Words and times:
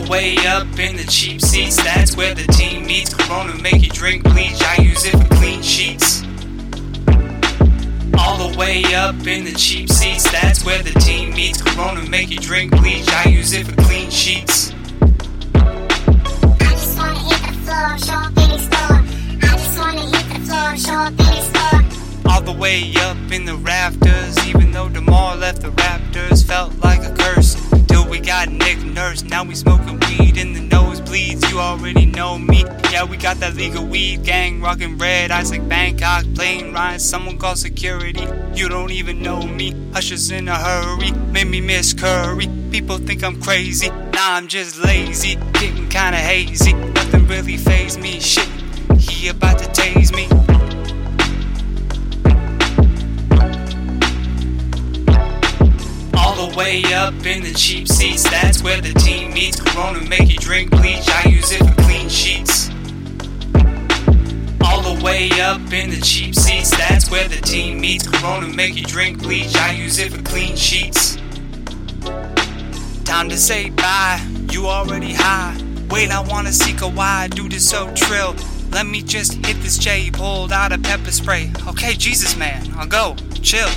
the 0.00 0.10
way 0.10 0.36
up 0.46 0.66
in 0.78 0.96
the 0.96 1.04
cheap 1.04 1.40
seats, 1.40 1.76
that's 1.76 2.16
where 2.16 2.34
the 2.34 2.46
team 2.52 2.86
meets. 2.86 3.14
Corona 3.14 3.54
make 3.62 3.82
you 3.82 3.90
drink 3.90 4.24
bleach, 4.24 4.62
I 4.62 4.82
use 4.82 5.04
it 5.04 5.12
for 5.12 5.34
clean 5.36 5.62
sheets. 5.62 6.22
All 8.18 8.36
the 8.36 8.56
way 8.58 8.82
up 8.94 9.14
in 9.26 9.44
the 9.44 9.54
cheap 9.56 9.88
seats, 9.88 10.30
that's 10.30 10.64
where 10.64 10.82
the 10.82 10.98
team 11.00 11.30
meets. 11.34 11.62
Corona 11.62 12.02
make 12.08 12.30
you 12.30 12.38
drink 12.38 12.72
bleach, 12.72 13.08
I 13.08 13.28
use 13.28 13.52
it 13.52 13.66
for 13.66 13.76
clean 13.82 14.10
sheets. 14.10 14.72
I 15.54 15.60
just 16.60 16.98
wanna 16.98 17.18
hit 17.18 17.40
the 17.46 17.52
floor, 17.64 17.98
show 17.98 18.14
up 18.14 18.36
any 18.36 18.58
store. 18.58 19.00
I 19.42 19.56
just 19.56 19.78
wanna 19.78 20.00
hit 20.00 20.26
the 20.32 20.40
floor, 20.46 20.76
show 20.76 20.98
up 21.08 21.14
any 21.20 21.40
store. 21.50 22.32
All 22.32 22.42
the 22.42 22.52
way 22.52 22.92
up 22.96 23.16
in 23.32 23.44
the 23.44 23.56
rafters, 23.56 24.46
even 24.46 24.72
though 24.72 24.88
DeMar 24.88 25.36
left 25.36 25.62
the 25.62 25.70
Raptors, 25.70 26.44
felt 26.44 26.74
like 26.80 27.02
a 27.04 27.14
curse. 27.14 27.55
Got 28.36 28.50
Nick 28.50 28.84
Nurse, 28.84 29.22
now 29.22 29.44
we 29.44 29.54
smoking 29.54 29.98
weed 30.00 30.36
in 30.36 30.52
the 30.52 30.60
nosebleeds. 30.60 31.50
You 31.50 31.58
already 31.58 32.04
know 32.04 32.36
me. 32.36 32.64
Yeah, 32.92 33.04
we 33.04 33.16
got 33.16 33.38
that 33.38 33.54
legal 33.54 33.82
weed 33.82 34.24
gang, 34.24 34.60
rockin' 34.60 34.98
red 34.98 35.30
eyes 35.30 35.50
like 35.50 35.66
Bangkok, 35.66 36.26
plane 36.34 36.74
rides. 36.74 37.02
Someone 37.02 37.38
call 37.38 37.56
security. 37.56 38.26
You 38.52 38.68
don't 38.68 38.90
even 38.90 39.22
know 39.22 39.40
me. 39.40 39.72
Ushers 39.94 40.30
in 40.30 40.48
a 40.48 40.54
hurry, 40.54 41.12
made 41.32 41.46
me 41.46 41.62
miss 41.62 41.94
Curry. 41.94 42.46
People 42.70 42.98
think 42.98 43.24
I'm 43.24 43.40
crazy. 43.40 43.88
Nah, 43.88 44.36
I'm 44.36 44.48
just 44.48 44.76
lazy, 44.84 45.36
getting 45.54 45.88
kinda 45.88 46.18
hazy. 46.18 46.74
Nothing 46.74 47.26
really 47.28 47.56
phase 47.56 47.96
me. 47.96 48.20
Shit, 48.20 48.50
he 48.98 49.28
about 49.28 49.58
to 49.60 49.64
tase 49.70 50.14
me. 50.14 50.35
All 56.46 56.52
the 56.52 56.58
way 56.58 56.84
up 56.94 57.26
in 57.26 57.42
the 57.42 57.52
cheap 57.54 57.88
seats, 57.88 58.22
that's 58.22 58.62
where 58.62 58.80
the 58.80 58.92
team 59.00 59.32
meets. 59.32 59.60
Corona 59.60 60.00
make 60.08 60.30
you 60.30 60.38
drink 60.38 60.70
bleach, 60.70 61.08
I 61.08 61.28
use 61.28 61.50
it 61.50 61.58
for 61.58 61.74
clean 61.82 62.08
sheets. 62.08 62.70
All 64.64 64.80
the 64.80 65.02
way 65.04 65.28
up 65.40 65.60
in 65.72 65.90
the 65.90 66.00
cheap 66.00 66.36
seats, 66.36 66.70
that's 66.70 67.10
where 67.10 67.26
the 67.26 67.40
team 67.40 67.80
meets. 67.80 68.06
Corona 68.06 68.46
make 68.46 68.76
you 68.76 68.84
drink 68.84 69.20
bleach, 69.20 69.56
I 69.56 69.72
use 69.72 69.98
it 69.98 70.12
for 70.12 70.22
clean 70.22 70.54
sheets. 70.54 71.16
Time 73.04 73.28
to 73.28 73.36
say 73.36 73.70
bye, 73.70 74.24
you 74.52 74.66
already 74.66 75.14
high. 75.14 75.60
Wait, 75.90 76.12
I 76.12 76.20
wanna 76.20 76.52
see 76.52 76.74
why 76.74 77.26
do 77.26 77.48
this 77.48 77.68
so 77.68 77.92
trill. 77.94 78.36
Let 78.70 78.86
me 78.86 79.02
just 79.02 79.44
hit 79.44 79.60
this 79.62 79.78
J, 79.78 80.12
pulled 80.12 80.52
out 80.52 80.70
a 80.70 80.78
pepper 80.78 81.10
spray. 81.10 81.50
Okay, 81.66 81.94
Jesus 81.94 82.36
man, 82.36 82.72
I'll 82.76 82.86
go, 82.86 83.16
chill. 83.42 83.68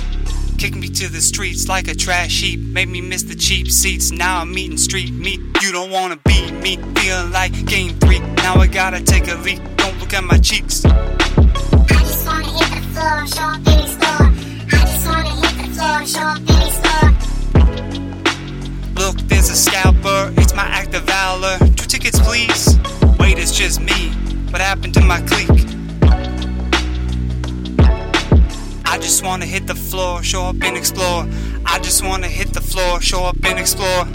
Kick 0.60 0.76
me 0.76 0.88
to 0.90 1.08
the 1.08 1.22
streets 1.22 1.70
like 1.70 1.88
a 1.88 1.94
trash 1.94 2.42
heap. 2.42 2.60
Made 2.60 2.90
me 2.90 3.00
miss 3.00 3.22
the 3.22 3.34
cheap 3.34 3.70
seats. 3.70 4.12
Now 4.12 4.42
I'm 4.42 4.58
eating 4.58 4.76
street 4.76 5.10
meat. 5.10 5.40
You 5.62 5.72
don't 5.72 5.90
wanna 5.90 6.18
beat 6.26 6.52
me. 6.52 6.76
Feeling 6.96 7.32
like 7.32 7.64
game 7.64 7.98
three. 7.98 8.18
Now 8.18 8.56
I 8.56 8.66
gotta 8.66 9.02
take 9.02 9.28
a 9.28 9.36
leak. 9.36 9.58
Don't 9.76 9.98
look 9.98 10.12
at 10.12 10.22
my 10.22 10.36
cheeks. 10.36 10.84
I 10.84 10.90
just 11.88 12.26
wanna 12.26 12.44
hit 12.44 12.68
the 12.76 12.82
floor, 12.92 13.26
show 13.26 13.40
up 13.40 13.66
any 13.68 13.88
store. 13.88 14.28
I 14.70 14.84
just 14.84 15.06
wanna 15.08 15.30
hit 15.40 15.54
the 15.56 15.68
floor, 15.72 16.04
show 16.04 16.28
up 16.28 16.44
any 16.52 16.70
store. 16.76 17.10
Look, 18.96 19.16
there's 19.28 19.48
a 19.48 19.56
scalper. 19.56 20.30
It's 20.36 20.52
my 20.52 20.66
act 20.66 20.92
of 20.92 21.04
valor. 21.04 21.56
Two 21.58 21.86
tickets, 21.86 22.20
please. 22.20 22.78
Wait, 23.18 23.38
it's 23.38 23.56
just 23.56 23.80
me. 23.80 24.10
What 24.50 24.60
happened 24.60 24.92
to 24.92 25.00
my 25.00 25.22
clique? 25.22 25.79
Just 29.20 29.28
wanna 29.28 29.44
hit 29.44 29.66
the 29.66 29.74
floor, 29.74 30.22
show 30.22 30.44
up 30.44 30.56
and 30.62 30.78
explore. 30.78 31.28
I 31.66 31.78
just 31.80 32.02
wanna 32.02 32.26
hit 32.26 32.54
the 32.54 32.62
floor, 32.62 33.02
show 33.02 33.24
up 33.24 33.36
and 33.44 33.58
explore. 33.58 34.06